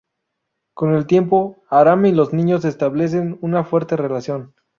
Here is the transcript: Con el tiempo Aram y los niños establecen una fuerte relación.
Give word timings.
Con 0.73 0.95
el 0.95 1.05
tiempo 1.05 1.61
Aram 1.69 2.07
y 2.07 2.11
los 2.11 2.33
niños 2.33 2.65
establecen 2.65 3.37
una 3.41 3.63
fuerte 3.63 3.97
relación. 3.97 4.55